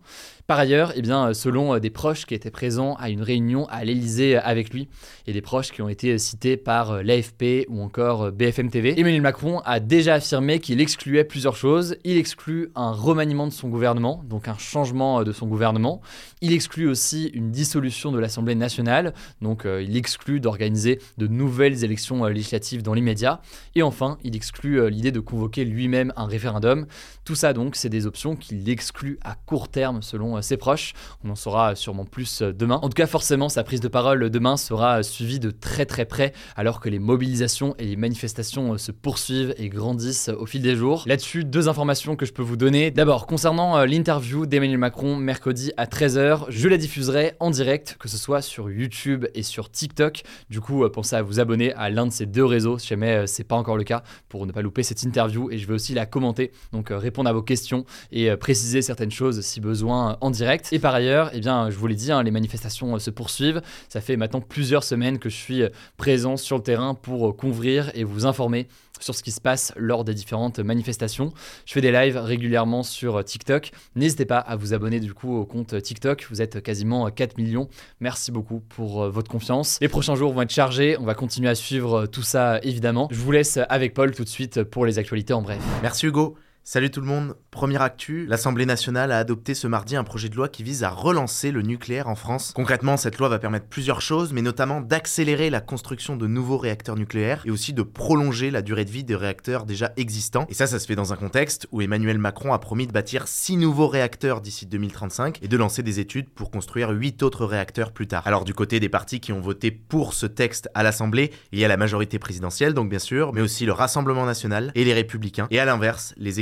Par 0.50 0.58
ailleurs, 0.58 0.92
eh 0.96 1.02
bien, 1.02 1.32
selon 1.32 1.76
euh, 1.76 1.78
des 1.78 1.90
proches 1.90 2.26
qui 2.26 2.34
étaient 2.34 2.50
présents 2.50 2.96
à 2.96 3.08
une 3.08 3.22
réunion 3.22 3.68
à 3.68 3.84
l'Elysée 3.84 4.36
euh, 4.36 4.40
avec 4.42 4.74
lui, 4.74 4.88
et 5.28 5.32
des 5.32 5.42
proches 5.42 5.70
qui 5.70 5.80
ont 5.80 5.88
été 5.88 6.18
cités 6.18 6.56
par 6.56 6.90
euh, 6.90 7.02
l'AFP 7.04 7.68
ou 7.68 7.80
encore 7.80 8.32
BFM 8.32 8.68
TV, 8.68 8.98
Emmanuel 8.98 9.22
Macron 9.22 9.60
a 9.60 9.78
déjà 9.78 10.14
affirmé 10.14 10.58
qu'il 10.58 10.80
excluait 10.80 11.22
plusieurs 11.22 11.54
choses. 11.54 11.94
Il 12.02 12.16
exclut 12.16 12.72
un 12.74 12.90
remaniement 12.90 13.46
de 13.46 13.52
son 13.52 13.68
gouvernement, 13.68 14.24
donc 14.28 14.48
un 14.48 14.58
changement 14.58 15.22
de 15.22 15.30
son 15.30 15.46
gouvernement. 15.46 16.00
Il 16.40 16.52
exclut 16.52 16.88
aussi 16.88 17.26
une 17.26 17.52
dissolution 17.52 18.10
de 18.10 18.18
l'Assemblée 18.18 18.56
nationale, 18.56 19.14
donc 19.40 19.66
il 19.66 19.96
exclut 19.96 20.40
d'organiser 20.40 20.98
de 21.16 21.28
nouvelles 21.28 21.84
élections 21.84 22.24
législatives 22.24 22.82
dans 22.82 22.94
l'immédiat. 22.94 23.40
Et 23.76 23.82
enfin, 23.82 24.18
il 24.24 24.34
exclut 24.34 24.90
l'idée 24.90 25.12
de 25.12 25.20
convoquer 25.20 25.64
lui-même 25.64 26.12
un 26.16 26.26
référendum. 26.26 26.86
Tout 27.24 27.36
ça 27.36 27.52
donc, 27.52 27.76
c'est 27.76 27.88
des 27.88 28.06
options 28.06 28.34
qu'il 28.34 28.68
exclut 28.68 29.18
à 29.22 29.36
court 29.46 29.68
terme 29.68 30.02
selon 30.02 30.39
ses 30.42 30.56
proches. 30.56 30.92
On 31.24 31.30
en 31.30 31.34
saura 31.34 31.74
sûrement 31.74 32.04
plus 32.04 32.42
euh, 32.42 32.52
demain. 32.52 32.78
En 32.82 32.88
tout 32.88 32.94
cas, 32.94 33.06
forcément, 33.06 33.48
sa 33.48 33.64
prise 33.64 33.80
de 33.80 33.88
parole 33.88 34.30
demain 34.30 34.56
sera 34.56 35.02
suivie 35.02 35.38
de 35.38 35.50
très 35.50 35.86
très 35.86 36.04
près 36.04 36.32
alors 36.56 36.80
que 36.80 36.88
les 36.88 36.98
mobilisations 36.98 37.74
et 37.78 37.84
les 37.84 37.96
manifestations 37.96 38.74
euh, 38.74 38.78
se 38.78 38.92
poursuivent 38.92 39.54
et 39.58 39.68
grandissent 39.68 40.28
au 40.28 40.46
fil 40.46 40.62
des 40.62 40.76
jours. 40.76 41.04
Là-dessus, 41.06 41.44
deux 41.44 41.68
informations 41.68 42.16
que 42.16 42.26
je 42.26 42.32
peux 42.32 42.42
vous 42.42 42.56
donner. 42.56 42.90
D'abord, 42.90 43.26
concernant 43.26 43.78
euh, 43.78 43.86
l'interview 43.86 44.46
d'Emmanuel 44.46 44.78
Macron 44.78 45.16
mercredi 45.16 45.72
à 45.76 45.86
13h, 45.86 46.46
je 46.48 46.68
la 46.68 46.76
diffuserai 46.76 47.34
en 47.40 47.50
direct, 47.50 47.96
que 47.98 48.08
ce 48.08 48.16
soit 48.16 48.42
sur 48.42 48.70
YouTube 48.70 49.26
et 49.34 49.42
sur 49.42 49.70
TikTok. 49.70 50.22
Du 50.48 50.60
coup, 50.60 50.88
pensez 50.90 51.16
à 51.16 51.22
vous 51.22 51.40
abonner 51.40 51.72
à 51.74 51.90
l'un 51.90 52.06
de 52.06 52.12
ces 52.12 52.26
deux 52.26 52.44
réseaux 52.44 52.78
si 52.78 52.88
jamais 52.88 53.26
c'est 53.26 53.44
pas 53.44 53.56
encore 53.56 53.76
le 53.76 53.84
cas 53.84 54.02
pour 54.28 54.46
ne 54.46 54.52
pas 54.52 54.62
louper 54.62 54.82
cette 54.82 55.02
interview 55.02 55.50
et 55.50 55.58
je 55.58 55.66
vais 55.66 55.74
aussi 55.74 55.94
la 55.94 56.06
commenter, 56.06 56.52
donc 56.72 56.88
répondre 56.90 57.28
à 57.28 57.32
vos 57.32 57.42
questions 57.42 57.84
et 58.12 58.34
préciser 58.36 58.82
certaines 58.82 59.10
choses 59.10 59.40
si 59.40 59.60
besoin 59.60 60.16
direct. 60.30 60.68
Et 60.72 60.78
par 60.78 60.94
ailleurs, 60.94 61.30
eh 61.34 61.40
bien, 61.40 61.70
je 61.70 61.76
vous 61.76 61.86
l'ai 61.86 61.94
dit, 61.94 62.12
hein, 62.12 62.22
les 62.22 62.30
manifestations 62.30 62.94
euh, 62.94 62.98
se 62.98 63.10
poursuivent. 63.10 63.60
Ça 63.88 64.00
fait 64.00 64.16
maintenant 64.16 64.40
plusieurs 64.40 64.84
semaines 64.84 65.18
que 65.18 65.28
je 65.28 65.36
suis 65.36 65.62
euh, 65.62 65.68
présent 65.96 66.36
sur 66.36 66.56
le 66.56 66.62
terrain 66.62 66.94
pour 66.94 67.28
euh, 67.28 67.32
couvrir 67.32 67.90
et 67.94 68.04
vous 68.04 68.26
informer 68.26 68.68
sur 69.00 69.14
ce 69.14 69.22
qui 69.22 69.30
se 69.30 69.40
passe 69.40 69.72
lors 69.76 70.04
des 70.04 70.12
différentes 70.12 70.58
manifestations. 70.58 71.32
Je 71.64 71.72
fais 71.72 71.80
des 71.80 71.90
lives 71.90 72.18
régulièrement 72.18 72.82
sur 72.82 73.24
TikTok. 73.24 73.70
N'hésitez 73.96 74.26
pas 74.26 74.38
à 74.38 74.56
vous 74.56 74.74
abonner 74.74 75.00
du 75.00 75.14
coup 75.14 75.34
au 75.34 75.46
compte 75.46 75.80
TikTok. 75.82 76.26
Vous 76.28 76.42
êtes 76.42 76.62
quasiment 76.62 77.10
4 77.10 77.38
millions. 77.38 77.68
Merci 78.00 78.30
beaucoup 78.30 78.60
pour 78.60 79.08
votre 79.08 79.30
confiance. 79.30 79.78
Les 79.80 79.88
prochains 79.88 80.16
jours 80.16 80.34
vont 80.34 80.42
être 80.42 80.52
chargés. 80.52 80.98
On 80.98 81.04
va 81.04 81.14
continuer 81.14 81.48
à 81.48 81.54
suivre 81.54 82.04
tout 82.08 82.22
ça 82.22 82.60
évidemment. 82.62 83.08
Je 83.10 83.16
vous 83.16 83.32
laisse 83.32 83.58
avec 83.70 83.94
Paul 83.94 84.14
tout 84.14 84.24
de 84.24 84.28
suite 84.28 84.64
pour 84.64 84.84
les 84.84 84.98
actualités 84.98 85.32
en 85.32 85.40
bref. 85.40 85.62
Merci 85.82 86.06
Hugo. 86.06 86.36
Salut 86.62 86.90
tout 86.90 87.00
le 87.00 87.06
monde, 87.06 87.36
première 87.50 87.80
actu, 87.80 88.26
l'Assemblée 88.26 88.66
nationale 88.66 89.12
a 89.12 89.18
adopté 89.18 89.54
ce 89.54 89.66
mardi 89.66 89.96
un 89.96 90.04
projet 90.04 90.28
de 90.28 90.36
loi 90.36 90.48
qui 90.48 90.62
vise 90.62 90.84
à 90.84 90.90
relancer 90.90 91.50
le 91.50 91.62
nucléaire 91.62 92.06
en 92.06 92.14
France. 92.14 92.52
Concrètement, 92.54 92.98
cette 92.98 93.18
loi 93.18 93.28
va 93.28 93.38
permettre 93.38 93.66
plusieurs 93.66 94.02
choses, 94.02 94.32
mais 94.34 94.42
notamment 94.42 94.82
d'accélérer 94.82 95.48
la 95.48 95.62
construction 95.62 96.16
de 96.16 96.26
nouveaux 96.26 96.58
réacteurs 96.58 96.96
nucléaires 96.96 97.42
et 97.46 97.50
aussi 97.50 97.72
de 97.72 97.82
prolonger 97.82 98.50
la 98.50 98.60
durée 98.60 98.84
de 98.84 98.90
vie 98.90 99.04
des 99.04 99.16
réacteurs 99.16 99.64
déjà 99.64 99.92
existants. 99.96 100.46
Et 100.50 100.54
ça, 100.54 100.66
ça 100.66 100.78
se 100.78 100.86
fait 100.86 100.94
dans 100.94 101.14
un 101.14 101.16
contexte 101.16 101.66
où 101.72 101.80
Emmanuel 101.80 102.18
Macron 102.18 102.52
a 102.52 102.58
promis 102.58 102.86
de 102.86 102.92
bâtir 102.92 103.26
6 103.26 103.56
nouveaux 103.56 103.88
réacteurs 103.88 104.42
d'ici 104.42 104.66
2035 104.66 105.38
et 105.42 105.48
de 105.48 105.56
lancer 105.56 105.82
des 105.82 105.98
études 105.98 106.28
pour 106.28 106.50
construire 106.50 106.90
8 106.90 107.22
autres 107.22 107.46
réacteurs 107.46 107.90
plus 107.90 108.06
tard. 108.06 108.26
Alors 108.26 108.44
du 108.44 108.52
côté 108.52 108.80
des 108.80 108.90
partis 108.90 109.18
qui 109.18 109.32
ont 109.32 109.40
voté 109.40 109.70
pour 109.70 110.12
ce 110.12 110.26
texte 110.26 110.68
à 110.74 110.82
l'Assemblée, 110.82 111.32
il 111.52 111.58
y 111.58 111.64
a 111.64 111.68
la 111.68 111.78
majorité 111.78 112.18
présidentielle 112.18 112.74
donc 112.74 112.90
bien 112.90 112.98
sûr, 112.98 113.32
mais 113.32 113.40
aussi 113.40 113.64
le 113.64 113.72
Rassemblement 113.72 114.26
national 114.26 114.72
et 114.74 114.84
les 114.84 114.92
républicains. 114.92 115.48
Et 115.50 115.58
à 115.58 115.64
l'inverse, 115.64 116.14
les 116.18 116.38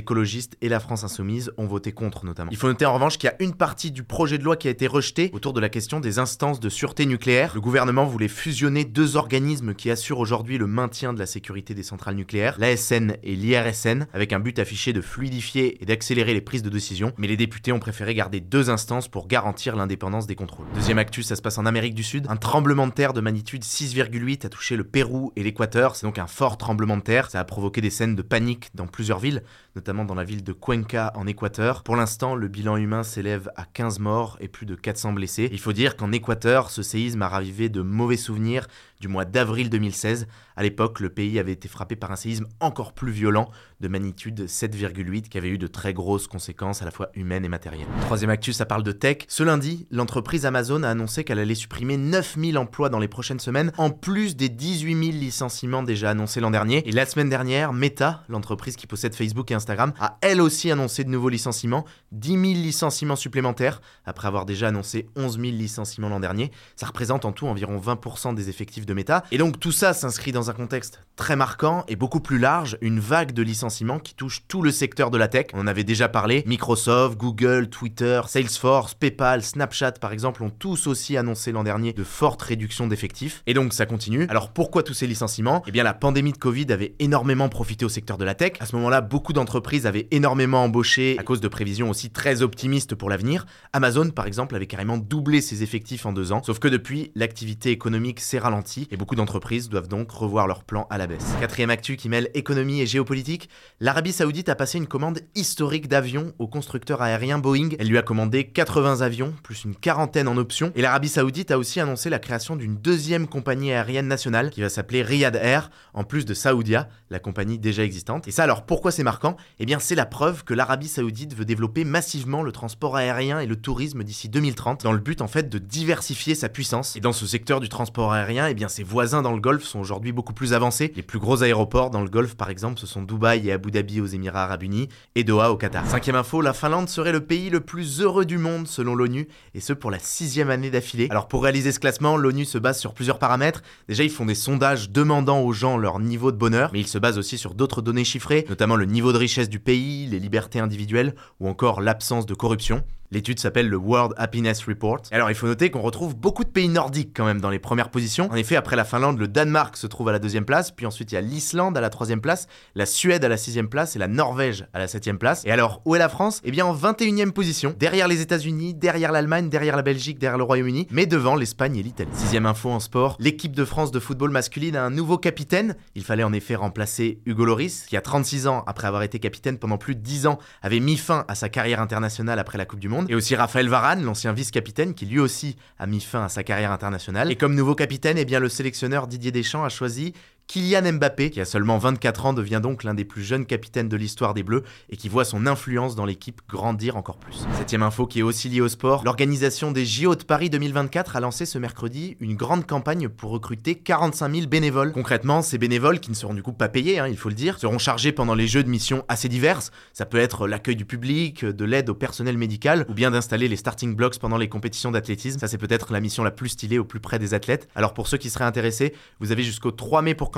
et 0.60 0.68
la 0.68 0.80
France 0.80 1.04
insoumise 1.04 1.52
ont 1.58 1.66
voté 1.66 1.92
contre 1.92 2.24
notamment. 2.24 2.50
Il 2.50 2.56
faut 2.56 2.66
noter 2.66 2.86
en 2.86 2.94
revanche 2.94 3.18
qu'il 3.18 3.28
y 3.28 3.32
a 3.32 3.36
une 3.42 3.54
partie 3.54 3.90
du 3.90 4.02
projet 4.02 4.38
de 4.38 4.44
loi 4.44 4.56
qui 4.56 4.68
a 4.68 4.70
été 4.70 4.86
rejetée 4.86 5.30
autour 5.32 5.52
de 5.52 5.60
la 5.60 5.68
question 5.68 6.00
des 6.00 6.18
instances 6.18 6.60
de 6.60 6.68
sûreté 6.68 7.04
nucléaire. 7.06 7.52
Le 7.54 7.60
gouvernement 7.60 8.04
voulait 8.04 8.28
fusionner 8.28 8.84
deux 8.84 9.16
organismes 9.16 9.74
qui 9.74 9.90
assurent 9.90 10.18
aujourd'hui 10.18 10.56
le 10.56 10.66
maintien 10.66 11.12
de 11.12 11.18
la 11.18 11.26
sécurité 11.26 11.74
des 11.74 11.82
centrales 11.82 12.14
nucléaires, 12.14 12.56
l'ASN 12.58 13.16
et 13.22 13.36
l'IRSN, 13.36 14.06
avec 14.12 14.32
un 14.32 14.40
but 14.40 14.58
affiché 14.58 14.92
de 14.92 15.00
fluidifier 15.00 15.82
et 15.82 15.86
d'accélérer 15.86 16.32
les 16.32 16.40
prises 16.40 16.62
de 16.62 16.70
décision, 16.70 17.12
mais 17.18 17.26
les 17.26 17.36
députés 17.36 17.72
ont 17.72 17.78
préféré 17.78 18.14
garder 18.14 18.40
deux 18.40 18.70
instances 18.70 19.08
pour 19.08 19.28
garantir 19.28 19.76
l'indépendance 19.76 20.26
des 20.26 20.36
contrôles. 20.36 20.66
Deuxième 20.74 20.98
actu, 20.98 21.22
ça 21.22 21.36
se 21.36 21.42
passe 21.42 21.58
en 21.58 21.66
Amérique 21.66 21.94
du 21.94 22.02
Sud. 22.02 22.26
Un 22.28 22.36
tremblement 22.36 22.86
de 22.86 22.92
terre 22.92 23.12
de 23.12 23.20
magnitude 23.20 23.62
6,8 23.62 24.46
a 24.46 24.48
touché 24.48 24.76
le 24.76 24.84
Pérou 24.84 25.32
et 25.36 25.42
l'Équateur. 25.42 25.96
C'est 25.96 26.06
donc 26.06 26.18
un 26.18 26.26
fort 26.26 26.56
tremblement 26.56 26.96
de 26.96 27.02
terre. 27.02 27.30
Ça 27.30 27.40
a 27.40 27.44
provoqué 27.44 27.80
des 27.80 27.90
scènes 27.90 28.16
de 28.16 28.22
panique 28.22 28.70
dans 28.74 28.86
plusieurs 28.86 29.18
villes, 29.18 29.42
notamment 29.78 30.04
dans 30.04 30.16
la 30.16 30.24
ville 30.24 30.42
de 30.42 30.52
Cuenca 30.52 31.12
en 31.14 31.28
Équateur. 31.28 31.84
Pour 31.84 31.94
l'instant, 31.94 32.34
le 32.34 32.48
bilan 32.48 32.76
humain 32.76 33.04
s'élève 33.04 33.48
à 33.54 33.64
15 33.64 34.00
morts 34.00 34.36
et 34.40 34.48
plus 34.48 34.66
de 34.66 34.74
400 34.74 35.12
blessés. 35.12 35.48
Il 35.52 35.60
faut 35.60 35.72
dire 35.72 35.96
qu'en 35.96 36.10
Équateur, 36.10 36.70
ce 36.70 36.82
séisme 36.82 37.22
a 37.22 37.28
ravivé 37.28 37.68
de 37.68 37.80
mauvais 37.80 38.16
souvenirs 38.16 38.66
du 39.00 39.08
mois 39.08 39.24
d'avril 39.24 39.70
2016. 39.70 40.26
À 40.56 40.62
l'époque, 40.62 41.00
le 41.00 41.08
pays 41.08 41.38
avait 41.38 41.52
été 41.52 41.68
frappé 41.68 41.94
par 41.94 42.10
un 42.10 42.16
séisme 42.16 42.46
encore 42.60 42.92
plus 42.92 43.12
violent, 43.12 43.48
de 43.80 43.88
magnitude 43.88 44.46
7,8, 44.46 45.28
qui 45.28 45.38
avait 45.38 45.50
eu 45.50 45.58
de 45.58 45.66
très 45.66 45.94
grosses 45.94 46.26
conséquences 46.26 46.82
à 46.82 46.84
la 46.84 46.90
fois 46.90 47.10
humaines 47.14 47.44
et 47.44 47.48
matérielles. 47.48 47.86
Troisième 48.00 48.30
actus, 48.30 48.56
ça 48.56 48.66
parle 48.66 48.82
de 48.82 48.92
tech. 48.92 49.18
Ce 49.28 49.42
lundi, 49.42 49.86
l'entreprise 49.90 50.46
Amazon 50.46 50.82
a 50.82 50.90
annoncé 50.90 51.22
qu'elle 51.22 51.38
allait 51.38 51.54
supprimer 51.54 51.96
9000 51.96 52.58
emplois 52.58 52.88
dans 52.88 52.98
les 52.98 53.08
prochaines 53.08 53.38
semaines, 53.38 53.72
en 53.78 53.90
plus 53.90 54.34
des 54.34 54.48
18 54.48 54.94
000 54.94 55.18
licenciements 55.18 55.82
déjà 55.82 56.10
annoncés 56.10 56.40
l'an 56.40 56.50
dernier. 56.50 56.86
Et 56.88 56.92
la 56.92 57.06
semaine 57.06 57.28
dernière, 57.28 57.72
Meta, 57.72 58.24
l'entreprise 58.28 58.74
qui 58.76 58.88
possède 58.88 59.14
Facebook 59.14 59.50
et 59.50 59.54
Instagram, 59.54 59.92
a 60.00 60.18
elle 60.22 60.40
aussi 60.40 60.70
annoncé 60.72 61.04
de 61.04 61.10
nouveaux 61.10 61.28
licenciements, 61.28 61.84
10 62.12 62.30
000 62.30 62.42
licenciements 62.54 63.16
supplémentaires, 63.16 63.80
après 64.04 64.26
avoir 64.26 64.44
déjà 64.44 64.68
annoncé 64.68 65.08
11 65.14 65.38
000 65.38 65.44
licenciements 65.52 66.08
l'an 66.08 66.20
dernier. 66.20 66.50
Ça 66.74 66.86
représente 66.86 67.24
en 67.24 67.32
tout 67.32 67.46
environ 67.46 67.78
20% 67.78 68.34
des 68.34 68.48
effectifs 68.48 68.86
Et 69.30 69.38
donc 69.38 69.60
tout 69.60 69.72
ça 69.72 69.92
s'inscrit 69.92 70.32
dans 70.32 70.50
un 70.50 70.54
contexte 70.54 71.02
très 71.16 71.36
marquant 71.36 71.84
et 71.88 71.96
beaucoup 71.96 72.20
plus 72.20 72.38
large, 72.38 72.78
une 72.80 73.00
vague 73.00 73.32
de 73.32 73.42
licenciements 73.42 73.98
qui 73.98 74.14
touche 74.14 74.42
tout 74.46 74.62
le 74.62 74.70
secteur 74.70 75.10
de 75.10 75.18
la 75.18 75.28
tech. 75.28 75.46
On 75.52 75.60
en 75.60 75.66
avait 75.66 75.84
déjà 75.84 76.08
parlé, 76.08 76.44
Microsoft, 76.46 77.18
Google, 77.18 77.68
Twitter, 77.68 78.20
Salesforce, 78.26 78.94
PayPal, 78.94 79.42
Snapchat 79.42 79.92
par 79.92 80.12
exemple 80.12 80.42
ont 80.42 80.50
tous 80.50 80.86
aussi 80.86 81.16
annoncé 81.16 81.50
l'an 81.52 81.64
dernier 81.64 81.92
de 81.92 82.04
fortes 82.04 82.42
réductions 82.42 82.86
d'effectifs. 82.86 83.42
Et 83.46 83.54
donc 83.54 83.72
ça 83.72 83.84
continue. 83.84 84.26
Alors 84.28 84.50
pourquoi 84.52 84.82
tous 84.82 84.94
ces 84.94 85.06
licenciements? 85.06 85.62
Eh 85.66 85.72
bien 85.72 85.82
la 85.82 85.94
pandémie 85.94 86.32
de 86.32 86.38
Covid 86.38 86.66
avait 86.70 86.94
énormément 86.98 87.48
profité 87.48 87.84
au 87.84 87.88
secteur 87.88 88.16
de 88.16 88.24
la 88.24 88.34
tech. 88.34 88.52
À 88.60 88.66
ce 88.66 88.76
moment-là, 88.76 89.00
beaucoup 89.00 89.32
d'entreprises 89.32 89.86
avaient 89.86 90.06
énormément 90.10 90.64
embauché 90.64 91.16
à 91.18 91.24
cause 91.24 91.40
de 91.40 91.48
prévisions 91.48 91.90
aussi 91.90 92.10
très 92.10 92.42
optimistes 92.42 92.94
pour 92.94 93.10
l'avenir. 93.10 93.44
Amazon 93.72 94.10
par 94.10 94.26
exemple 94.26 94.54
avait 94.54 94.66
carrément 94.66 94.98
doublé 94.98 95.40
ses 95.40 95.62
effectifs 95.62 96.06
en 96.06 96.12
deux 96.12 96.32
ans. 96.32 96.42
Sauf 96.44 96.58
que 96.58 96.68
depuis, 96.68 97.10
l'activité 97.14 97.70
économique 97.70 98.20
s'est 98.20 98.38
ralentie 98.38 98.77
et 98.90 98.96
beaucoup 98.96 99.16
d'entreprises 99.16 99.68
doivent 99.68 99.88
donc 99.88 100.10
revoir 100.12 100.46
leurs 100.46 100.62
plans 100.62 100.86
à 100.90 100.98
la 100.98 101.08
Quatrième 101.40 101.70
actu 101.70 101.96
qui 101.96 102.08
mêle 102.08 102.28
économie 102.34 102.82
et 102.82 102.86
géopolitique, 102.86 103.48
l'Arabie 103.80 104.12
Saoudite 104.12 104.50
a 104.50 104.54
passé 104.54 104.76
une 104.76 104.86
commande 104.86 105.20
historique 105.34 105.88
d'avions 105.88 106.34
au 106.38 106.46
constructeur 106.46 107.00
aérien 107.00 107.38
Boeing. 107.38 107.70
Elle 107.78 107.88
lui 107.88 107.96
a 107.96 108.02
commandé 108.02 108.44
80 108.44 109.00
avions, 109.00 109.32
plus 109.42 109.64
une 109.64 109.74
quarantaine 109.74 110.28
en 110.28 110.36
options. 110.36 110.70
Et 110.74 110.82
l'Arabie 110.82 111.08
Saoudite 111.08 111.50
a 111.50 111.58
aussi 111.58 111.80
annoncé 111.80 112.10
la 112.10 112.18
création 112.18 112.56
d'une 112.56 112.76
deuxième 112.76 113.26
compagnie 113.26 113.72
aérienne 113.72 114.06
nationale 114.06 114.50
qui 114.50 114.60
va 114.60 114.68
s'appeler 114.68 115.02
Riyad 115.02 115.36
Air, 115.36 115.70
en 115.94 116.04
plus 116.04 116.26
de 116.26 116.34
Saoudia, 116.34 116.88
la 117.10 117.18
compagnie 117.18 117.58
déjà 117.58 117.84
existante. 117.84 118.28
Et 118.28 118.30
ça 118.30 118.44
alors 118.44 118.66
pourquoi 118.66 118.90
c'est 118.90 119.02
marquant? 119.02 119.36
Eh 119.58 119.66
bien 119.66 119.78
c'est 119.78 119.94
la 119.94 120.06
preuve 120.06 120.44
que 120.44 120.54
l'Arabie 120.54 120.88
Saoudite 120.88 121.34
veut 121.34 121.44
développer 121.44 121.84
massivement 121.84 122.42
le 122.42 122.52
transport 122.52 122.96
aérien 122.96 123.40
et 123.40 123.46
le 123.46 123.56
tourisme 123.56 124.04
d'ici 124.04 124.28
2030 124.28 124.84
dans 124.84 124.92
le 124.92 124.98
but 124.98 125.22
en 125.22 125.28
fait 125.28 125.48
de 125.48 125.58
diversifier 125.58 126.34
sa 126.34 126.48
puissance. 126.48 126.96
Et 126.96 127.00
dans 127.00 127.12
ce 127.12 127.26
secteur 127.26 127.60
du 127.60 127.68
transport 127.68 128.12
aérien, 128.12 128.46
eh 128.48 128.54
bien 128.54 128.67
ses 128.68 128.82
voisins 128.82 129.22
dans 129.22 129.32
le 129.32 129.40
Golfe 129.40 129.64
sont 129.64 129.80
aujourd'hui 129.80 130.12
beaucoup 130.12 130.32
plus 130.32 130.52
avancés. 130.52 130.92
Les 130.96 131.02
plus 131.02 131.18
gros 131.18 131.42
aéroports 131.42 131.90
dans 131.90 132.02
le 132.02 132.08
Golfe, 132.08 132.34
par 132.34 132.50
exemple, 132.50 132.78
ce 132.78 132.86
sont 132.86 133.02
Dubaï 133.02 133.48
et 133.48 133.52
Abu 133.52 133.70
Dhabi 133.70 134.00
aux 134.00 134.06
Émirats 134.06 134.44
Arabes 134.44 134.62
Unis 134.62 134.88
et 135.14 135.24
Doha 135.24 135.50
au 135.50 135.56
Qatar. 135.56 135.86
Cinquième 135.86 136.16
info, 136.16 136.40
la 136.40 136.52
Finlande 136.52 136.88
serait 136.88 137.12
le 137.12 137.20
pays 137.20 137.50
le 137.50 137.60
plus 137.60 138.00
heureux 138.00 138.24
du 138.24 138.38
monde 138.38 138.66
selon 138.66 138.94
l'ONU, 138.94 139.28
et 139.54 139.60
ce 139.60 139.72
pour 139.72 139.90
la 139.90 139.98
sixième 139.98 140.50
année 140.50 140.70
d'affilée. 140.70 141.08
Alors 141.10 141.28
pour 141.28 141.42
réaliser 141.42 141.72
ce 141.72 141.80
classement, 141.80 142.16
l'ONU 142.16 142.44
se 142.44 142.58
base 142.58 142.78
sur 142.78 142.94
plusieurs 142.94 143.18
paramètres. 143.18 143.62
Déjà, 143.88 144.04
ils 144.04 144.10
font 144.10 144.26
des 144.26 144.34
sondages 144.34 144.90
demandant 144.90 145.40
aux 145.40 145.52
gens 145.52 145.76
leur 145.76 145.98
niveau 145.98 146.32
de 146.32 146.36
bonheur, 146.36 146.70
mais 146.72 146.80
ils 146.80 146.86
se 146.86 146.98
basent 146.98 147.18
aussi 147.18 147.38
sur 147.38 147.54
d'autres 147.54 147.82
données 147.82 148.04
chiffrées, 148.04 148.44
notamment 148.48 148.76
le 148.76 148.84
niveau 148.84 149.12
de 149.12 149.18
richesse 149.18 149.48
du 149.48 149.60
pays, 149.60 150.06
les 150.06 150.18
libertés 150.18 150.60
individuelles 150.60 151.14
ou 151.40 151.48
encore 151.48 151.80
l'absence 151.80 152.26
de 152.26 152.34
corruption. 152.34 152.82
L'étude 153.10 153.40
s'appelle 153.40 153.70
le 153.70 153.78
World 153.78 154.12
Happiness 154.18 154.62
Report. 154.66 155.00
Alors 155.12 155.30
il 155.30 155.34
faut 155.34 155.46
noter 155.46 155.70
qu'on 155.70 155.80
retrouve 155.80 156.14
beaucoup 156.14 156.44
de 156.44 156.50
pays 156.50 156.68
nordiques 156.68 157.12
quand 157.16 157.24
même 157.24 157.40
dans 157.40 157.48
les 157.48 157.58
premières 157.58 157.90
positions. 157.90 158.28
En 158.30 158.36
effet, 158.36 158.54
après 158.54 158.76
la 158.76 158.84
Finlande, 158.84 159.18
le 159.18 159.26
Danemark 159.26 159.78
se 159.78 159.86
trouve 159.86 160.10
à 160.10 160.12
la 160.12 160.18
deuxième 160.18 160.44
place, 160.44 160.72
puis 160.72 160.84
ensuite 160.84 161.10
il 161.12 161.14
y 161.14 161.18
a 161.18 161.22
l'Islande 161.22 161.78
à 161.78 161.80
la 161.80 161.88
troisième 161.88 162.20
place, 162.20 162.48
la 162.74 162.84
Suède 162.84 163.24
à 163.24 163.28
la 163.28 163.38
sixième 163.38 163.70
place 163.70 163.96
et 163.96 163.98
la 163.98 164.08
Norvège 164.08 164.66
à 164.74 164.78
la 164.78 164.88
septième 164.88 165.16
place. 165.16 165.42
Et 165.46 165.50
alors, 165.50 165.80
où 165.86 165.94
est 165.94 165.98
la 165.98 166.10
France? 166.10 166.42
Eh 166.44 166.50
bien 166.50 166.66
en 166.66 166.76
21e 166.76 167.30
position, 167.30 167.74
derrière 167.78 168.08
les 168.08 168.20
États-Unis, 168.20 168.74
derrière 168.74 169.10
l'Allemagne, 169.10 169.48
derrière 169.48 169.76
la 169.76 169.82
Belgique, 169.82 170.18
derrière 170.18 170.36
le 170.36 170.44
Royaume-Uni, 170.44 170.86
mais 170.90 171.06
devant 171.06 171.34
l'Espagne 171.34 171.76
et 171.76 171.82
l'Italie. 171.82 172.10
Sixième 172.12 172.44
info 172.44 172.68
en 172.68 172.80
sport, 172.80 173.16
l'équipe 173.20 173.56
de 173.56 173.64
France 173.64 173.90
de 173.90 174.00
football 174.00 174.32
masculine 174.32 174.76
a 174.76 174.84
un 174.84 174.90
nouveau 174.90 175.16
capitaine. 175.16 175.76
Il 175.94 176.04
fallait 176.04 176.24
en 176.24 176.34
effet 176.34 176.56
remplacer 176.56 177.20
Hugo 177.24 177.46
Loris, 177.46 177.86
qui 177.88 177.96
a 177.96 178.02
36 178.02 178.48
ans 178.48 178.64
après 178.66 178.86
avoir 178.86 179.02
été 179.02 179.18
capitaine 179.18 179.56
pendant 179.56 179.78
plus 179.78 179.94
de 179.94 180.00
10 180.00 180.26
ans, 180.26 180.38
avait 180.60 180.80
mis 180.80 180.98
fin 180.98 181.24
à 181.28 181.34
sa 181.34 181.48
carrière 181.48 181.80
internationale 181.80 182.38
après 182.38 182.58
la 182.58 182.66
Coupe 182.66 182.80
du 182.80 182.88
Monde, 182.90 182.97
et 183.08 183.14
aussi 183.14 183.34
Raphaël 183.34 183.68
Varane, 183.68 184.02
l'ancien 184.02 184.32
vice-capitaine, 184.32 184.94
qui 184.94 185.06
lui 185.06 185.18
aussi 185.18 185.56
a 185.78 185.86
mis 185.86 186.00
fin 186.00 186.24
à 186.24 186.28
sa 186.28 186.42
carrière 186.42 186.72
internationale. 186.72 187.30
Et 187.30 187.36
comme 187.36 187.54
nouveau 187.54 187.74
capitaine, 187.74 188.18
eh 188.18 188.24
bien, 188.24 188.40
le 188.40 188.48
sélectionneur 188.48 189.06
Didier 189.06 189.32
Deschamps 189.32 189.64
a 189.64 189.68
choisi 189.68 190.14
Kylian 190.48 190.94
Mbappé, 190.94 191.28
qui 191.28 191.42
a 191.42 191.44
seulement 191.44 191.76
24 191.76 192.24
ans, 192.24 192.32
devient 192.32 192.60
donc 192.62 192.82
l'un 192.82 192.94
des 192.94 193.04
plus 193.04 193.22
jeunes 193.22 193.44
capitaines 193.44 193.90
de 193.90 193.98
l'histoire 193.98 194.32
des 194.32 194.42
Bleus 194.42 194.62
et 194.88 194.96
qui 194.96 195.10
voit 195.10 195.26
son 195.26 195.46
influence 195.46 195.94
dans 195.94 196.06
l'équipe 196.06 196.40
grandir 196.48 196.96
encore 196.96 197.18
plus. 197.18 197.46
Septième 197.58 197.82
info 197.82 198.06
qui 198.06 198.20
est 198.20 198.22
aussi 198.22 198.48
liée 198.48 198.62
au 198.62 198.68
sport, 198.68 199.04
l'organisation 199.04 199.72
des 199.72 199.84
JO 199.84 200.14
de 200.14 200.22
Paris 200.22 200.48
2024 200.48 201.16
a 201.16 201.20
lancé 201.20 201.44
ce 201.44 201.58
mercredi 201.58 202.16
une 202.20 202.34
grande 202.34 202.66
campagne 202.66 203.10
pour 203.10 203.30
recruter 203.30 203.74
45 203.74 204.34
000 204.34 204.46
bénévoles. 204.46 204.92
Concrètement, 204.92 205.42
ces 205.42 205.58
bénévoles, 205.58 206.00
qui 206.00 206.08
ne 206.08 206.16
seront 206.16 206.32
du 206.32 206.42
coup 206.42 206.54
pas 206.54 206.70
payés, 206.70 206.98
hein, 206.98 207.08
il 207.08 207.18
faut 207.18 207.28
le 207.28 207.34
dire, 207.34 207.58
seront 207.58 207.76
chargés 207.76 208.12
pendant 208.12 208.34
les 208.34 208.48
Jeux 208.48 208.62
de 208.62 208.70
missions 208.70 209.04
assez 209.08 209.28
diverses. 209.28 209.70
Ça 209.92 210.06
peut 210.06 210.16
être 210.16 210.48
l'accueil 210.48 210.76
du 210.76 210.86
public, 210.86 211.44
de 211.44 211.64
l'aide 211.66 211.90
au 211.90 211.94
personnel 211.94 212.38
médical, 212.38 212.86
ou 212.88 212.94
bien 212.94 213.10
d'installer 213.10 213.48
les 213.48 213.56
starting 213.56 213.94
blocks 213.94 214.18
pendant 214.18 214.38
les 214.38 214.48
compétitions 214.48 214.92
d'athlétisme. 214.92 215.38
Ça 215.38 215.46
c'est 215.46 215.58
peut-être 215.58 215.92
la 215.92 216.00
mission 216.00 216.24
la 216.24 216.30
plus 216.30 216.48
stylée 216.48 216.78
au 216.78 216.84
plus 216.84 217.00
près 217.00 217.18
des 217.18 217.34
athlètes. 217.34 217.68
Alors 217.74 217.92
pour 217.92 218.08
ceux 218.08 218.16
qui 218.16 218.30
seraient 218.30 218.46
intéressés, 218.46 218.94
vous 219.20 219.30
avez 219.30 219.42
jusqu'au 219.42 219.72
3 219.72 220.00
mai 220.00 220.14
pour 220.14 220.30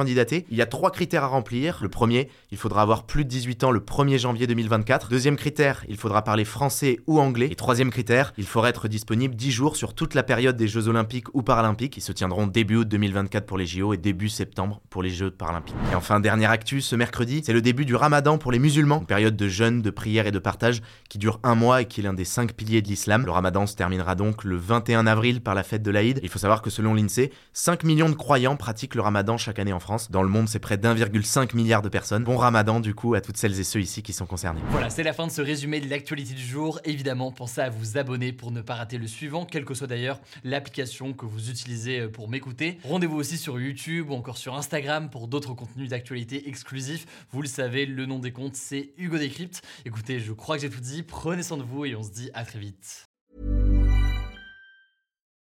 Il 0.51 0.57
y 0.57 0.63
a 0.63 0.67
trois 0.67 0.91
critères 0.91 1.25
à 1.25 1.27
remplir. 1.27 1.79
Le 1.83 1.89
premier, 1.89 2.29
il 2.51 2.59
faudra 2.59 2.83
avoir 2.83 3.05
plus 3.05 3.25
de 3.25 3.29
18 3.29 3.65
ans 3.65 3.71
le 3.71 3.81
1er 3.81 4.19
janvier 4.19 4.47
2024. 4.47 5.09
Deuxième 5.09 5.37
critère, 5.37 5.85
il 5.89 5.97
faudra 5.97 6.23
parler 6.23 6.45
français 6.45 6.99
ou 7.07 7.21
anglais. 7.21 7.49
Et 7.51 7.55
troisième 7.55 7.91
critère, 7.91 8.33
il 8.39 8.47
faudra 8.47 8.69
être 8.69 8.89
disponible 8.89 9.35
10 9.35 9.51
jours 9.51 9.77
sur 9.77 9.95
toute 9.95 10.15
la 10.15 10.23
période 10.23 10.57
des 10.57 10.69
Jeux 10.69 10.89
Olympiques 10.89 11.35
ou 11.35 11.43
Paralympiques 11.43 11.93
qui 11.93 12.01
se 12.01 12.13
tiendront 12.13 12.47
début 12.47 12.77
août 12.77 12.89
2024 12.89 13.47
pour 13.47 13.59
les 13.59 13.67
JO 13.67 13.95
et 13.95 13.97
début 13.97 14.29
septembre 14.29 14.81
pour 14.91 15.03
les 15.03 15.11
Jeux 15.11 15.31
Paralympiques. 15.31 15.75
Et 15.93 15.95
enfin, 15.95 16.21
dernière 16.21 16.51
actu, 16.51 16.81
ce 16.81 16.97
mercredi, 16.97 17.43
c'est 17.45 17.53
le 17.53 17.63
début 17.63 17.85
du 17.85 17.95
Ramadan 17.95 18.39
pour 18.39 18.53
les 18.53 18.59
musulmans, 18.59 19.01
une 19.01 19.07
période 19.07 19.37
de 19.37 19.49
jeûne, 19.49 19.83
de 19.83 19.91
prière 19.91 20.27
et 20.27 20.33
de 20.33 20.39
partage 20.39 20.83
qui 21.09 21.19
dure 21.19 21.41
un 21.43 21.55
mois 21.55 21.83
et 21.83 21.85
qui 21.87 22.01
est 22.01 22.05
l'un 22.05 22.13
des 22.13 22.25
cinq 22.25 22.53
piliers 22.53 22.83
de 22.83 22.89
l'islam. 22.89 23.25
Le 23.25 23.33
Ramadan 23.33 23.67
se 23.67 23.77
terminera 23.77 24.15
donc 24.15 24.45
le 24.45 24.57
21 24.57 25.07
avril 25.07 25.41
par 25.41 25.55
la 25.55 25.63
fête 25.63 25.83
de 25.83 25.91
l'Aïd. 25.91 26.21
Il 26.23 26.29
faut 26.29 26.39
savoir 26.39 26.63
que 26.63 26.71
selon 26.71 26.95
l'INSEE, 26.95 27.31
5 27.53 27.85
millions 27.85 28.09
de 28.09 28.15
croyants 28.15 28.57
pratiquent 28.57 28.95
le 28.95 29.03
Ramadan 29.03 29.37
chaque 29.37 29.59
année 29.59 29.73
en 29.73 29.81
Dans 30.11 30.23
le 30.23 30.29
monde, 30.29 30.49
c'est 30.49 30.61
près 30.61 30.79
d'1,5 30.79 31.57
milliard 31.57 31.83
de 31.83 31.89
personnes. 31.89 32.23
Bon 32.23 32.37
ramadan 32.37 32.79
du 32.79 32.95
coup 32.95 33.15
à 33.15 33.21
toutes 33.21 33.37
celles 33.37 33.59
et 33.59 33.65
ceux 33.65 33.81
ici 33.81 34.03
qui 34.03 34.13
sont 34.13 34.27
concernés. 34.27 34.61
Voilà, 34.71 34.89
c'est 34.89 35.03
la 35.03 35.13
fin 35.13 35.27
de 35.27 35.33
ce 35.33 35.43
résumé 35.43 35.81
de 35.81 35.91
l'actualité 35.91 36.35
du 36.35 36.45
jour. 36.45 36.81
Évidemment, 36.85 37.33
pensez 37.33 37.61
à 37.61 37.71
vous 37.71 37.99
abonner 37.99 38.33
pour 38.33 38.53
ne 38.53 38.61
pas 38.63 38.75
rater 38.75 38.99
le 38.99 39.07
suivant, 39.07 39.45
quelle 39.45 39.65
que 39.65 39.75
soit 39.75 39.89
d'ailleurs 39.89 40.21
l'application 40.45 41.13
que 41.13 41.27
vous 41.27 41.51
utilisez 41.51 42.09
pour 42.09 42.29
m'écouter. 42.29 42.79
Rendez-vous 42.85 43.17
aussi 43.17 43.37
sur 43.37 43.59
YouTube 43.59 44.11
ou 44.11 44.15
encore 44.15 44.39
sur 44.39 44.55
Instagram 44.55 45.11
pour 45.11 45.27
d'autres 45.27 45.55
contenus 45.55 45.91
d'actualité 45.91 46.49
exclusifs. 46.49 47.07
Vous 47.33 47.43
le 47.43 47.49
savez, 47.49 47.87
le 47.87 48.07
nom 48.07 48.21
des 48.21 48.33
comptes, 48.33 48.57
c'est 48.57 48.93
Hugo 48.97 49.19
Décrypte. 49.19 49.63
Écoutez, 49.85 50.21
je 50.21 50.33
crois 50.33 50.57
que 50.57 50.63
j'ai 50.63 50.71
tout 50.71 50.81
dit. 50.81 51.03
Prenez 51.03 51.43
soin 51.43 51.57
de 51.57 51.63
vous 51.63 51.85
et 51.85 51.97
on 51.97 52.03
se 52.03 52.11
dit 52.11 52.31
à 52.35 52.45
très 52.45 52.59
vite. 52.59 53.10